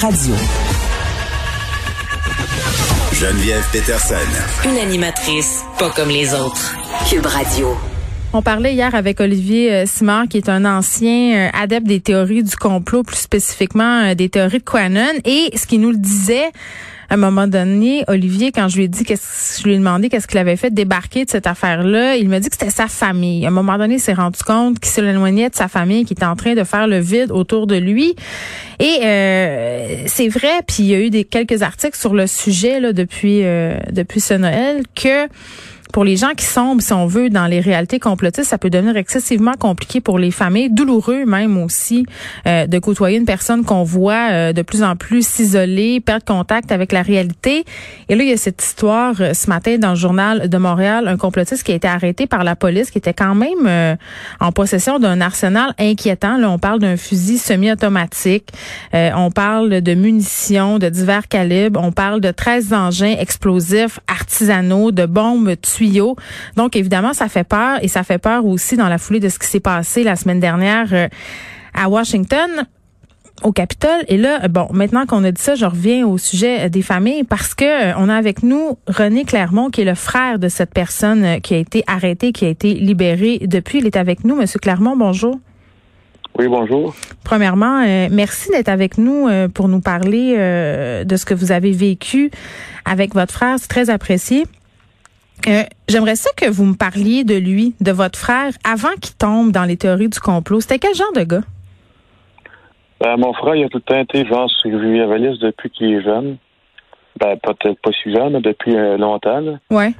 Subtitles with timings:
[0.00, 0.34] Radio.
[3.12, 4.14] Geneviève Peterson.
[4.64, 6.74] Une animatrice pas comme les autres.
[7.10, 7.76] Cube Radio.
[8.34, 12.42] On parlait hier avec Olivier euh, Simard, qui est un ancien euh, adepte des théories
[12.42, 15.12] du complot, plus spécifiquement euh, des théories de Quanon.
[15.26, 16.46] Et ce qu'il nous le disait,
[17.10, 20.08] à un moment donné, Olivier, quand je lui ai dit qu'est-ce je lui ai demandé
[20.08, 23.44] qu'est-ce qu'il avait fait débarquer de cette affaire-là, il m'a dit que c'était sa famille.
[23.44, 26.24] À un moment donné, il s'est rendu compte qu'il s'éloignait de sa famille, qui était
[26.24, 28.16] en train de faire le vide autour de lui.
[28.80, 29.00] Et
[30.06, 33.42] c'est vrai, puis il y a eu des quelques articles sur le sujet depuis
[33.92, 35.28] depuis ce Noël que
[35.92, 38.96] pour les gens qui sombrent, si on veut, dans les réalités complotistes, ça peut devenir
[38.96, 42.06] excessivement compliqué pour les familles, douloureux même aussi,
[42.46, 46.72] euh, de côtoyer une personne qu'on voit euh, de plus en plus s'isoler, perdre contact
[46.72, 47.64] avec la réalité.
[48.08, 51.08] Et là, il y a cette histoire euh, ce matin dans le journal de Montréal,
[51.08, 53.98] un complotiste qui a été arrêté par la police, qui était quand même
[54.40, 56.38] en possession d'un arsenal inquiétant.
[56.38, 58.48] Là, on parle d'un fusil semi-automatique,
[58.92, 65.06] on parle de munitions de divers calibres, on parle de 13 engins explosifs artisanaux, de
[65.06, 65.81] bombes tuées
[66.56, 69.38] donc, évidemment, ça fait peur et ça fait peur aussi dans la foulée de ce
[69.38, 71.08] qui s'est passé la semaine dernière euh,
[71.74, 72.66] à Washington
[73.42, 74.04] au Capitole.
[74.08, 77.24] Et là, bon, maintenant qu'on a dit ça, je reviens au sujet euh, des familles
[77.24, 80.72] parce que euh, on a avec nous René Clermont, qui est le frère de cette
[80.72, 83.78] personne qui a été arrêtée, qui a été libérée depuis.
[83.78, 84.36] Il est avec nous.
[84.36, 85.38] Monsieur Clermont, bonjour.
[86.38, 86.94] Oui, bonjour.
[87.24, 90.34] Premièrement, merci d'être avec nous pour nous parler
[91.04, 92.30] de ce que vous avez vécu
[92.86, 93.56] avec votre frère.
[93.58, 94.46] C'est très apprécié.
[95.48, 99.50] Euh, j'aimerais ça que vous me parliez de lui, de votre frère, avant qu'il tombe
[99.50, 100.60] dans les théories du complot.
[100.60, 101.42] C'était quel genre de gars?
[103.00, 106.36] Ben, mon frère, il a tout le temps été genre survivaliste depuis qu'il est jeune.
[107.18, 109.40] Ben, peut-être pas si jeune, mais depuis euh, longtemps.
[109.40, 109.52] Là.
[109.70, 109.92] Ouais.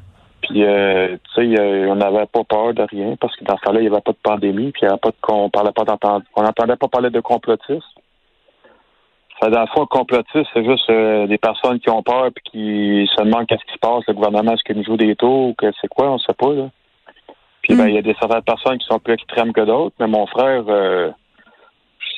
[0.42, 3.80] Puis, euh, tu sais, on n'avait pas peur de rien parce que dans ce temps-là,
[3.80, 5.84] il n'y avait pas de pandémie, puis il y avait pas de, on parlait pas
[5.84, 7.80] d'entendre, on n'entendait pas parler de complotisme.
[9.50, 13.22] Dans le fond, complotiste, c'est juste euh, des personnes qui ont peur et qui se
[13.24, 15.66] demandent qu'est-ce qui se passe, le gouvernement, est-ce qu'il nous joue des tours ou que
[15.80, 16.70] c'est quoi, on sait pas, là.
[17.62, 20.06] Puis, ben, il y a des certaines personnes qui sont plus extrêmes que d'autres, mais
[20.06, 21.10] mon frère, euh,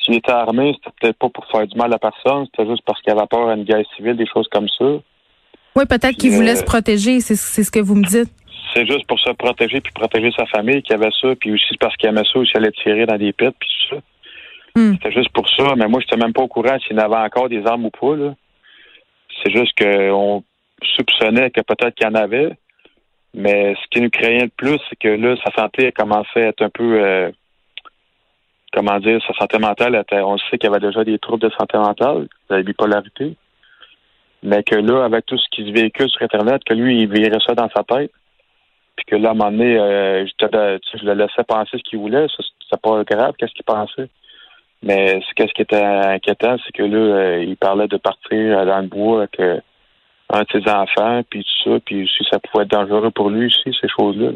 [0.03, 3.01] s'il était armé, c'était peut-être pas pour faire du mal à personne, c'était juste parce
[3.01, 4.85] qu'il avait peur à une guerre civile, des choses comme ça.
[5.75, 8.31] Oui, peut-être qu'il voulait euh, se protéger, c'est ce que vous me dites.
[8.73, 11.95] C'est juste pour se protéger puis protéger sa famille qui avait ça, puis aussi parce
[11.97, 14.01] qu'il aimait ça, aussi allait tirer dans des pits, puis tout ça.
[14.75, 14.93] Hmm.
[14.93, 17.15] C'était juste pour ça, mais moi, je n'étais même pas au courant s'il y avait
[17.15, 18.35] encore des armes ou pas.
[19.43, 20.43] C'est juste qu'on
[20.83, 22.51] soupçonnait que peut-être qu'il y en avait.
[23.33, 26.47] Mais ce qui nous craignait le plus, c'est que là, sa santé a commencé à
[26.47, 27.29] être un peu euh,
[28.75, 31.53] comment dire, sa santé mentale, était, on sait qu'il y avait déjà des troubles de
[31.57, 33.35] santé mentale, de la bipolarité.
[34.43, 37.39] Mais que là, avec tout ce qui se véhicule sur Internet, que lui, il verrait
[37.45, 38.11] ça dans sa tête.
[38.97, 42.27] Puis que là, à un moment donné, euh, je, le laissais penser ce qu'il voulait.
[42.69, 44.09] C'est pas grave, qu'est-ce qu'il pensait?
[44.85, 48.87] Mais ce qui était inquiétant, c'est que là, euh, il parlait de partir dans le
[48.87, 49.59] bois avec euh,
[50.31, 53.47] un de ses enfants, puis tout ça, puis si ça pouvait être dangereux pour lui
[53.47, 54.29] aussi, ces choses-là.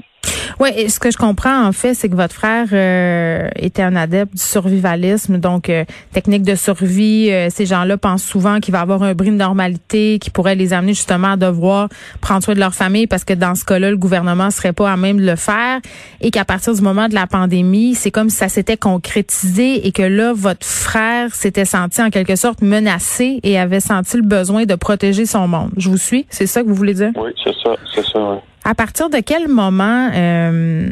[0.60, 4.34] Oui, ce que je comprends en fait, c'est que votre frère euh, était un adepte
[4.34, 7.32] du survivalisme, donc euh, technique de survie.
[7.32, 10.74] Euh, ces gens-là pensent souvent qu'il va avoir un brin de normalité qui pourrait les
[10.74, 11.88] amener justement à devoir
[12.20, 14.98] prendre soin de leur famille parce que dans ce cas-là, le gouvernement serait pas à
[14.98, 15.80] même de le faire
[16.20, 19.94] et qu'à partir du moment de la pandémie, c'est comme si ça s'était concrétisé et
[19.94, 24.66] que là, votre frère s'était senti en quelque sorte menacé et avait senti le besoin
[24.66, 25.72] de protéger son monde.
[25.78, 27.12] Je vous suis, c'est ça que vous voulez dire?
[27.16, 28.20] Oui, c'est ça, c'est ça.
[28.20, 28.40] Oui.
[28.66, 30.90] À partir de quel moment euh,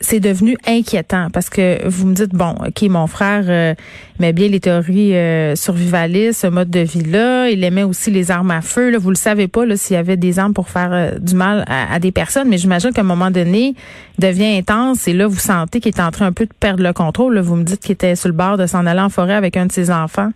[0.00, 1.28] c'est devenu inquiétant?
[1.32, 3.74] Parce que vous me dites, bon, OK, mon frère euh,
[4.18, 7.48] aimait bien les théories euh, survivalistes, ce mode de vie-là.
[7.50, 8.90] Il aimait aussi les armes à feu.
[8.90, 8.98] Là.
[8.98, 12.12] Vous le savez pas s'il y avait des armes pour faire du mal à, des
[12.12, 13.74] personnes, mais j'imagine qu'à un moment donné,
[14.18, 16.92] devient intense et là, vous sentez qu'il est en train un peu de perdre le
[16.92, 17.38] contrôle.
[17.38, 19.66] Vous me dites qu'il était sur le bord de s'en aller en forêt avec un
[19.66, 20.30] de ses enfants.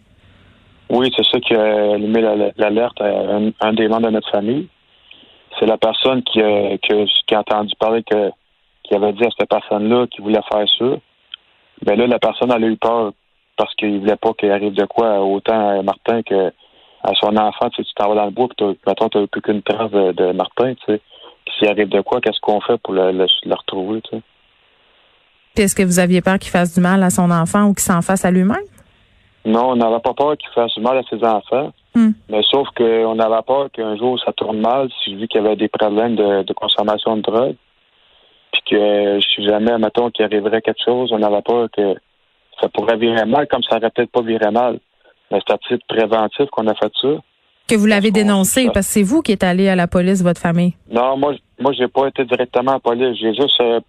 [0.88, 2.20] Oui, c'est ça qui a allumé
[2.56, 4.68] l'alerte à un des membres de notre famille
[5.60, 8.30] c'est la personne qui a, qui, a entendu parler que
[8.82, 10.86] qui avait dit à cette personne-là qu'il voulait faire ça.
[11.82, 13.12] Ben là, la personne elle a eu peur
[13.56, 16.50] parce qu'il voulait pas qu'il arrive de quoi autant à Martin que
[17.02, 17.68] à son enfant.
[17.70, 20.74] Tu, t'en vas dans le bois, puis maintenant tu n'as plus qu'une trace de, Martin.
[20.74, 21.00] Tu sais.
[21.58, 24.00] S'il arrive de quoi, qu'est-ce qu'on fait pour le, le, retrouver?
[24.02, 25.62] Tu sais?
[25.62, 28.02] Est-ce que vous aviez peur qu'il fasse du mal à son enfant ou qu'il s'en
[28.02, 28.64] fasse à lui-même?
[29.44, 31.72] Non, on n'avait pas peur qu'il fasse du mal à ses enfants.
[31.94, 32.10] Hmm.
[32.28, 35.44] Mais sauf qu'on avait peur qu'un jour ça tourne mal si je dis qu'il y
[35.44, 37.56] avait des problèmes de, consommation de drogue.
[38.52, 41.94] Puis que si jamais, mettons, qu'il arriverait quelque chose, on avait peur que
[42.60, 44.78] ça pourrait virer mal, comme ça n'aurait peut-être pas viré mal.
[45.30, 47.08] Mais c'est à titre préventif qu'on a fait ça.
[47.68, 50.40] Que vous l'avez dénoncé, parce que c'est vous qui êtes allé à la police, votre
[50.40, 50.74] famille.
[50.90, 53.16] Non, moi, moi, j'ai pas été directement à la police.
[53.20, 53.80] J'ai juste, euh,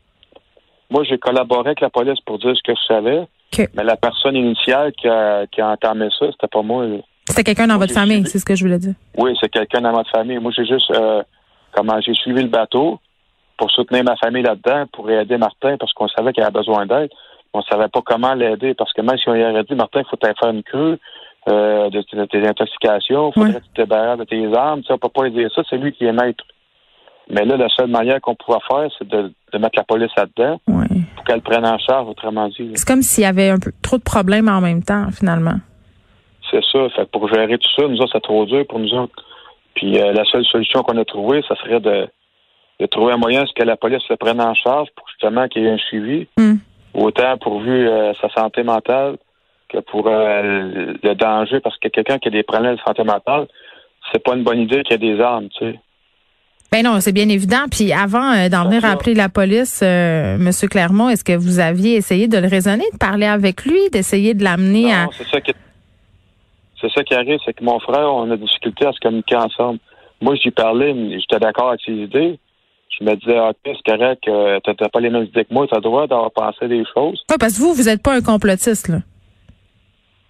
[0.92, 3.28] moi, j'ai collaboré avec la police pour dire ce que je savais.
[3.74, 6.86] Mais la personne initiale qui a, qui a entamé ça, c'était pas moi.
[7.28, 8.96] C'était quelqu'un dans votre famille, c'est ce que je voulais dire.
[9.18, 10.40] Oui, c'est quelqu'un dans votre famille.
[10.40, 11.22] Moi, j'ai juste euh,
[11.72, 13.00] comment j'ai suivi le bateau
[13.58, 17.12] pour soutenir ma famille là-dedans, pour aider Martin, parce qu'on savait qu'il avait besoin d'aide.
[17.54, 20.06] On savait pas comment l'aider, parce que même si on lui avait dit, Martin, il
[20.10, 20.98] faut faire une queue
[21.48, 24.82] euh, de, tes intoxications, il faudrait que tu te de tes armes.
[24.84, 26.44] Tu ne peut pas lui dire ça, c'est lui qui est maître.
[27.30, 31.24] Mais là, la seule manière qu'on pouvait faire, c'est de, mettre la police là-dedans pour
[31.26, 32.72] qu'elle prenne en charge, autrement dit.
[32.76, 35.58] C'est comme s'il y avait un peu trop de problèmes en même temps, finalement.
[36.52, 36.90] C'est ça.
[36.90, 39.24] Fait pour gérer tout ça, nous autres, c'est trop dur pour nous autres.
[39.76, 42.08] Puis euh, la seule solution qu'on a trouvée, ça serait de,
[42.88, 45.66] trouver un moyen ce que la police se prenne en charge pour justement qu'il y
[45.66, 46.28] ait un suivi.
[46.38, 46.56] Hmm.
[46.94, 49.18] Autant pourvu euh, sa santé mentale
[49.70, 53.48] que pour euh, le danger, parce que quelqu'un qui a des problèmes de santé mentale,
[54.12, 55.80] c'est pas une bonne idée qu'il y ait des armes, tu sais.
[56.74, 57.66] Ben non, c'est bien évident.
[57.70, 61.96] Puis avant euh, d'en venir appeler la police, euh, Monsieur Clermont, est-ce que vous aviez
[61.96, 65.52] essayé de le raisonner, de parler avec lui, d'essayer de l'amener à c'est ça qui
[66.82, 69.36] c'est ça qui arrive, c'est que mon frère, on a des difficultés à se communiquer
[69.36, 69.80] ensemble.
[70.22, 72.40] Moi, j'y parlais, j'étais d'accord avec ses idées.
[73.00, 75.78] Je me disais, ok, c'est correct, euh, t'as pas les mêmes idées que moi, t'as
[75.78, 77.24] le droit d'avoir pensé des choses.
[77.30, 78.98] Oui, parce que vous, vous n'êtes pas un complotiste, là.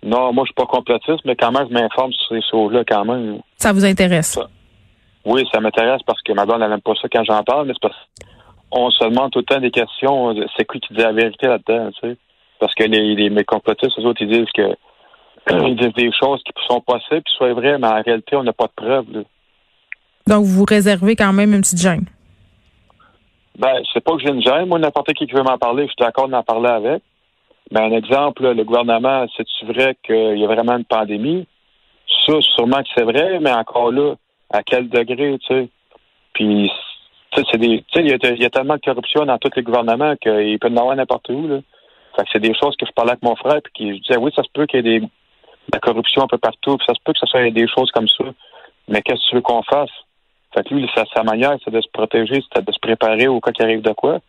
[0.03, 3.06] Non, moi, je suis pas complotiste, mais quand même, je m'informe sur ces choses-là, quand
[3.06, 3.39] même.
[3.57, 4.39] Ça vous intéresse?
[5.25, 7.89] Oui, ça m'intéresse parce que ma blonde, n'aime pas ça quand j'en parle, mais c'est
[7.89, 7.95] parce
[8.69, 11.92] qu'on se demande tout le temps des questions, c'est qui qui dit la vérité là-dedans,
[11.92, 12.18] tu sais?
[12.59, 14.75] Parce que les, les mes complotistes, eux autres, ils disent que
[15.49, 18.67] disent des choses qui sont passées, puis soient vraies, mais en réalité, on n'a pas
[18.67, 19.23] de preuves.
[20.27, 22.05] Donc, vous réservez quand même une petite gêne?
[23.57, 24.65] Ben, c'est pas que j'ai une gêne.
[24.65, 27.03] Moi, n'importe qui qui veut m'en parler, je suis d'accord d'en parler avec.
[27.71, 31.47] Mais un exemple, le gouvernement, c'est-tu vrai qu'il y a vraiment une pandémie?
[32.25, 34.15] Ça, sûrement que c'est vrai, mais encore là,
[34.51, 35.69] à quel degré, tu sais?
[36.33, 36.71] Puis,
[37.31, 39.63] tu sais, c'est des, tu sais, il y, a tellement de corruption dans tous les
[39.63, 41.59] gouvernements qu'il peut en avoir n'importe où, là.
[42.15, 44.17] Fait que c'est des choses que je parlais avec mon frère, puis qui je disais,
[44.17, 45.09] oui, ça se peut qu'il y ait des, de
[45.73, 48.07] la corruption un peu partout, puis ça se peut que ça soit des choses comme
[48.07, 48.25] ça.
[48.87, 49.91] Mais qu'est-ce que tu veux qu'on fasse?
[50.53, 53.39] Fait que lui, sa, sa manière, c'est de se protéger, c'est de se préparer au
[53.39, 54.19] cas qu'il arrive de quoi.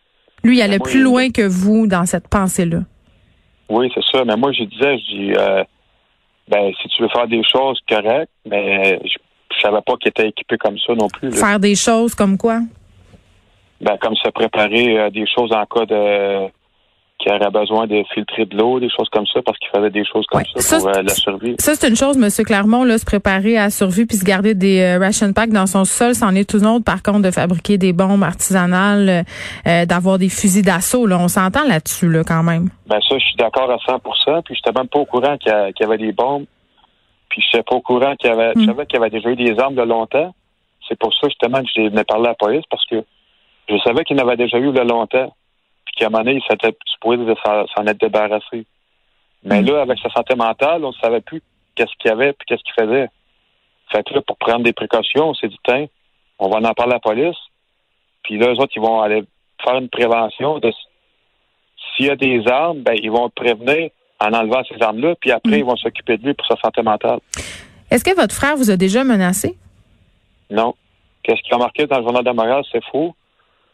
[0.43, 2.79] Lui, il allait plus loin que vous dans cette pensée-là.
[3.69, 4.23] Oui, c'est ça.
[4.25, 5.63] Mais moi, je disais, je dis, euh,
[6.47, 9.17] ben, si tu veux faire des choses correctes, mais je
[9.55, 11.31] je savais pas qu'il était équipé comme ça non plus.
[11.31, 12.59] Faire des choses comme quoi?
[13.81, 16.47] Ben, comme se préparer à des choses en cas de
[17.23, 20.03] qui aurait besoin de filtrer de l'eau, des choses comme ça, parce qu'il fallait des
[20.03, 21.55] choses comme ça, pour euh, la survie.
[21.57, 22.45] Ça, c'est une chose, M.
[22.45, 25.85] Clermont, là, se préparer à survie puis se garder des euh, ration packs dans son
[25.85, 29.23] sol, c'en est tout autre, par contre, de fabriquer des bombes artisanales,
[29.65, 31.17] euh, d'avoir des fusils d'assaut, là.
[31.17, 32.69] On s'entend là-dessus, là, quand même.
[32.87, 35.51] Ben, ça, je suis d'accord à 100% puis je n'étais même pas au courant qu'il
[35.51, 36.45] y, avait des bombes
[37.29, 38.65] puis je sais pas au courant qu'il y avait, je hmm.
[38.65, 40.35] savais qu'il y avait déjà eu des armes de longtemps.
[40.87, 43.03] C'est pour ça justement que j'ai parler à la police parce que
[43.69, 45.33] je savais qu'il en avait déjà eu de longtemps.
[45.95, 48.65] Qu'à un moment donné, il s'était supposé s'en être débarrassé.
[49.43, 49.65] Mais hmm.
[49.65, 51.41] là, avec sa santé mentale, on ne savait plus
[51.75, 53.09] qu'est-ce qu'il y avait puis qu'est-ce qu'il faisait.
[53.91, 55.85] Fait que là, pour prendre des précautions, on s'est dit, tiens,
[56.39, 57.37] on va en parler à la police.
[58.23, 59.23] Puis là, eux autres, ils vont aller
[59.63, 60.71] faire une prévention de
[61.95, 63.89] s'il y a des armes, ben, ils vont prévenir
[64.19, 65.59] en enlevant ces armes-là, puis après, mm.
[65.59, 67.19] ils vont s'occuper de lui pour sa santé mentale.
[67.91, 69.57] Est-ce que votre frère vous a déjà menacé?
[70.49, 70.73] Non.
[71.23, 73.15] Qu'est-ce qui a marqué dans le journal de Montréal, c'est faux.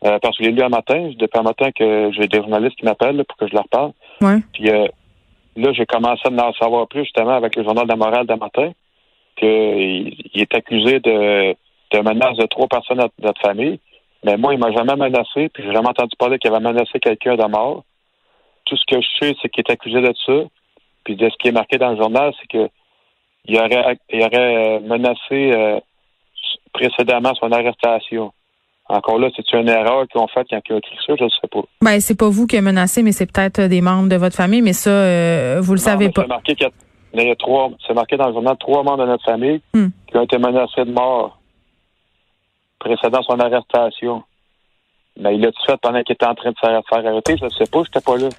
[0.06, 2.86] Euh, parce que j'ai lu un matin, depuis un matin que j'ai des journalistes qui
[2.86, 3.92] m'appellent pour que je leur parle.
[4.22, 4.38] Ouais.
[4.54, 4.88] Puis euh,
[5.58, 8.72] là, j'ai commencé à en savoir plus justement avec le journal de Montréal de matin,
[9.36, 11.54] qu'il est accusé de,
[11.92, 13.80] de menaces de trois personnes de notre famille.
[14.24, 17.36] Mais moi, il m'a jamais menacé, puis j'ai jamais entendu parler qu'il avait menacé quelqu'un
[17.36, 17.84] de mort
[18.70, 20.34] tout ce que je sais, c'est qu'il est accusé de ça.
[21.04, 22.70] Puis de ce qui est marqué dans le journal, c'est que
[23.46, 25.80] il aurait, il aurait euh, menacé euh,
[26.74, 28.32] précédemment son arrestation.
[28.90, 31.30] Encore là, c'est une erreur qu'ils ont faite quand ils ont écrit ça, je ne
[31.30, 31.62] sais pas.
[31.82, 34.64] Ben, c'est pas vous qui avez menacé, mais c'est peut-être des membres de votre famille,
[34.64, 36.24] mais ça, euh, vous le savez pas.
[36.24, 36.56] C'est marqué,
[37.14, 39.88] il y a trois, c'est marqué dans le journal trois membres de notre famille hmm.
[40.08, 41.40] qui ont été menacés de mort
[42.80, 44.24] précédant son arrestation.
[45.20, 47.46] Mais il l'a tout fait pendant qu'il était en train de faire, faire arrêter, je
[47.46, 48.30] ne sais pas, j'étais pas là.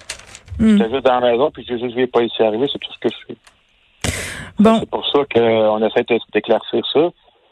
[0.59, 0.77] Hmm.
[0.77, 2.99] J'étais juste dans la maison, puis j'ai juste vu pas ici arriver, c'est tout ce
[2.99, 3.37] que je fais.
[4.59, 4.79] Bon.
[4.79, 7.09] C'est pour ça qu'on essaie d'éclaircir ça,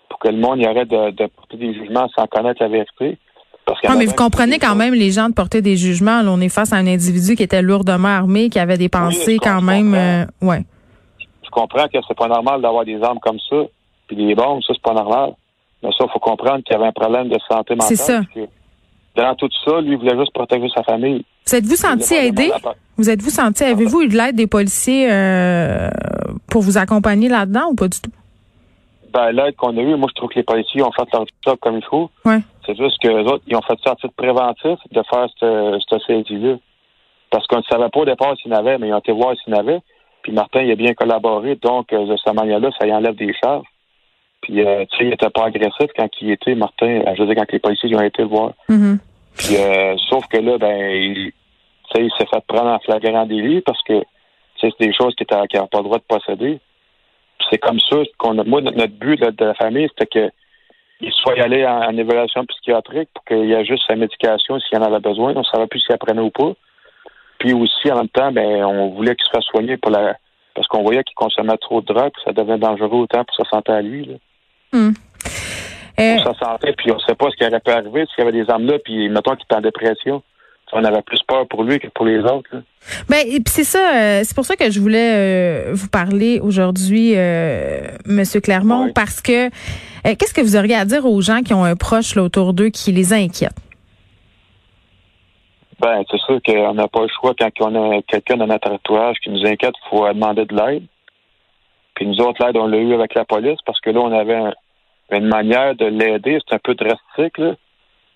[0.10, 3.18] pour que le monde y arrête de, porter des jugements sans connaître la vérité.
[3.66, 6.24] Parce non, mais vous comprenez quand même les gens de porter des jugements.
[6.24, 9.38] Là, on est face à un individu qui était lourdement armé, qui avait des pensées
[9.39, 9.94] quand même.
[9.94, 10.63] Euh, ouais.
[11.44, 13.58] Je comprends que c'est pas normal d'avoir des armes comme ça,
[14.08, 15.34] puis des bombes, ça c'est pas normal.
[15.84, 17.88] Mais ça, il faut comprendre qu'il y avait un problème de santé mentale.
[17.88, 18.22] C'est ça
[19.16, 21.24] dans tout ça, lui, il voulait juste protéger sa famille.
[21.48, 22.51] Vous êtes-vous senti aidé?
[22.98, 25.89] Vous êtes-vous senti, avez-vous eu de l'aide des policiers euh,
[26.50, 28.12] pour vous accompagner là-dedans ou pas du tout?
[29.32, 31.78] L'aide qu'on a eue, moi, je trouve que les policiers ont fait leur job comme
[31.78, 32.10] il faut.
[32.26, 32.40] Ouais.
[32.66, 36.58] C'est juste que autres, ils ont fait ça à titre préventif de faire cette, saisie-là.
[37.32, 39.12] parce qu'on ne savait pas au départ s'il y en avait, mais ils ont été
[39.12, 39.80] voir s'il y en avait.
[40.22, 43.66] Puis Martin, il a bien collaboré, donc de cette manière-là, ça y enlève des charges.
[44.42, 47.36] Puis, euh, tu sais, il était pas agressif quand il était, Martin, je veux dire,
[47.36, 48.54] quand les policiers ont été le voir.
[48.70, 48.98] Mm-hmm.
[49.38, 51.32] Puis, euh, sauf que là, ben, il,
[51.98, 54.02] il s'est fait prendre en flagrant délit parce que
[54.60, 56.60] c'est des choses qu'il n'avait pas le droit de posséder.
[57.50, 58.44] C'est comme ça qu'on a.
[58.44, 60.32] Moi, notre but de la famille, c'était que
[61.01, 64.84] il soit allé en, évaluation psychiatrique pour qu'il y ait juste sa médication s'il en
[64.84, 65.34] avait besoin.
[65.36, 66.51] On ne savait plus s'il apprenait ou pas.
[67.39, 70.18] Puis aussi, en même temps, ben, on voulait qu'il se fasse soigner pour la
[70.56, 73.72] parce qu'on voyait qu'il consommait trop de drogue, ça devenait dangereux autant pour sa santé
[73.72, 74.06] à lui.
[74.06, 74.15] Là.
[74.74, 74.91] Hmm.
[75.96, 78.27] Pour sa santé, puis on ne sait pas ce qui aurait pu arriver s'il y
[78.27, 80.22] avait des armes là, puis mettons qu'il était en dépression
[80.74, 82.50] on avait plus peur pour lui que pour les autres.
[83.10, 87.82] Ben, c'est ça, euh, c'est pour ça que je voulais euh, vous parler aujourd'hui, euh,
[88.06, 89.50] Monsieur Clermont, parce que euh,
[90.04, 92.70] qu'est-ce que vous auriez à dire aux gens qui ont un proche là, autour d'eux
[92.70, 93.56] qui les inquiète?
[95.80, 99.18] Ben, c'est sûr qu'on n'a pas le choix quand on a quelqu'un dans notre entourage
[99.24, 100.84] qui nous inquiète, il faut demander de l'aide.
[101.96, 104.54] Puis nous autres, l'aide, on l'a eu avec la police parce que là, on avait
[105.12, 106.40] une manière de l'aider.
[106.48, 107.56] C'est un peu drastique, là.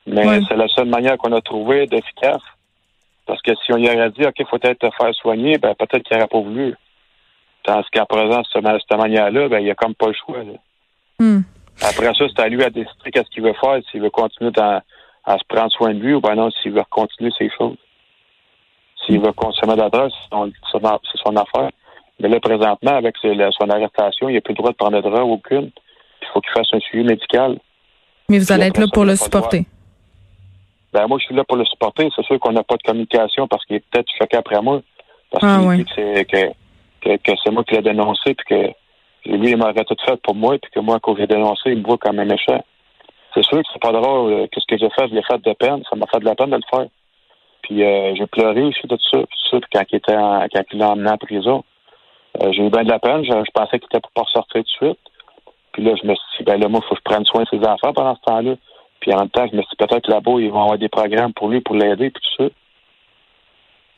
[0.06, 2.42] Mais c'est la seule manière qu'on a trouvé d'efficace.
[3.26, 5.74] Parce que si on y aurait dit, OK, il faut peut-être te faire soigner, ben
[5.76, 6.76] peut-être qu'il n'aurait pas voulu.
[7.64, 10.40] Tandis qu'à présent, de cette manière-là, ben, il n'y a comme pas le choix.
[11.20, 11.42] Hmm.
[11.82, 14.82] Après ça, c'est à lui à décider qu'est-ce qu'il veut faire, s'il veut continuer à,
[15.38, 17.78] se prendre soin de lui ou ben non, s'il veut continuer ses choses.
[19.06, 21.72] S'il veut consommer de la drogue, c'est son, affaire.
[22.20, 25.30] Mais là, présentement, avec son arrestation, il n'a plus le droit de prendre de drogue
[25.30, 25.72] aucune.
[26.22, 27.58] Il faut qu'il fasse un suivi médical.
[28.30, 29.66] Mais vous allez être là pour le supporter.
[30.94, 32.10] Ben moi, je suis là pour le supporter.
[32.16, 34.82] C'est sûr qu'on n'a pas de communication parce qu'il est peut-être choqué après moi.
[35.32, 38.46] Parce ah, qu'il dit que, que, c'est moi qui l'ai dénoncé, puis
[39.26, 41.80] que lui, il m'aurait tout fait pour moi, puis que moi, quand j'ai dénoncé, il
[41.80, 42.64] me voit comme un méchant.
[43.34, 44.32] C'est sûr que c'est pas drôle.
[44.32, 45.08] Euh, qu'est-ce que j'ai fait?
[45.10, 45.84] Je l'ai fait de peine.
[45.90, 46.88] Ça m'a fait de la peine de le faire.
[47.64, 49.20] Puis euh, j'ai pleuré aussi de tout ça.
[49.50, 51.64] Ça quand il était en, quand il l'a emmené en prison.
[52.42, 53.24] Euh, j'ai eu bien de la peine.
[53.24, 55.00] Je, pensais qu'il était pour pas ressortir tout de suite.
[55.72, 57.44] Puis là, je me suis dit, ben là, moi, il faut que je prenne soin
[57.44, 58.56] de ses enfants pendant ce temps-là.
[59.04, 61.34] Puis en même temps, je me suis dit, peut-être là-bas, ils vont avoir des programmes
[61.34, 62.50] pour lui, pour l'aider, puis tout ça.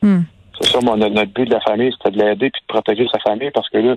[0.02, 0.22] Hmm.
[0.60, 3.20] C'est ça, mon, notre but de la famille, c'était de l'aider puis de protéger sa
[3.20, 3.94] famille, parce que là,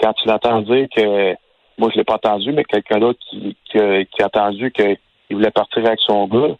[0.00, 1.34] quand tu l'entends dire que,
[1.76, 3.78] moi, je l'ai pas entendu, mais quelqu'un d'autre qui, qui,
[4.12, 4.96] qui, a entendu qu'il
[5.32, 6.54] voulait partir avec son gars,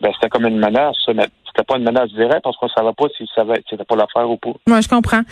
[0.00, 2.92] ben, c'était comme une menace, ça, mais c'était pas une menace directe, parce qu'on savait
[2.96, 4.52] pas si c'était pas l'affaire ou pas.
[4.68, 5.22] Moi, je comprends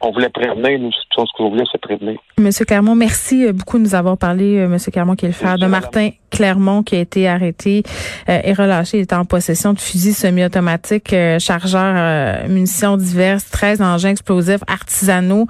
[0.00, 2.18] on voulait prévenir, nous, ce qu'on voulait, c'est prévenir.
[2.38, 5.58] Monsieur Clermont, merci beaucoup de nous avoir parlé, euh, Monsieur Clermont, qui est le frère
[5.58, 7.82] de Martin Clermont, qui a été arrêté
[8.28, 8.98] euh, et relâché.
[8.98, 15.46] Il était en possession de fusils semi-automatiques, chargeurs, munitions diverses, 13 engins explosifs artisanaux.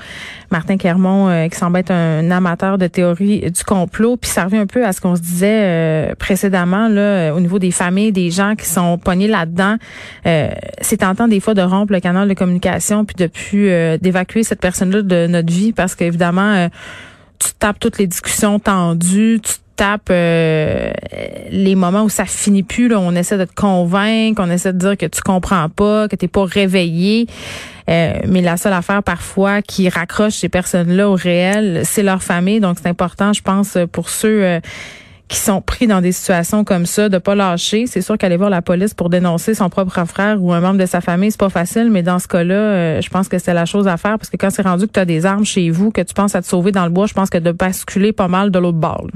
[0.51, 4.17] Martin Clermont, qui semble être un, amateur de théorie du complot.
[4.17, 7.71] Puis ça revient un peu à ce qu'on se disait précédemment, là, au niveau des
[7.71, 9.77] familles, des gens qui sont pognés là-dedans.
[10.25, 13.69] c'est tentant des fois de rompre le canal de communication, puis depuis
[13.99, 16.69] d'évacuer cette personne-là de notre vie parce qu'évidemment, euh,
[17.39, 20.91] tu tapes toutes les discussions tendues, tu tapes euh,
[21.51, 22.89] les moments où ça finit plus.
[22.89, 26.17] Là, on essaie de te convaincre, on essaie de dire que tu comprends pas, que
[26.17, 27.27] t'es pas réveillé.
[27.89, 32.61] Euh, mais la seule affaire parfois qui raccroche ces personnes-là au réel, c'est leur famille.
[32.61, 34.61] Donc c'est important, je pense, pour ceux
[35.29, 37.87] qui sont pris dans des situations comme ça, de pas lâcher.
[37.87, 40.87] C'est sûr qu'aller voir la police pour dénoncer son propre frère ou un membre de
[40.87, 43.67] sa famille, c'est pas facile, mais dans ce cas-là, euh, je pense que c'est la
[43.67, 45.91] chose à faire parce que quand c'est rendu que tu as des armes chez vous,
[45.91, 48.29] que tu penses à te sauver dans le bois, je pense que de basculer pas
[48.29, 49.07] mal de l'autre bord.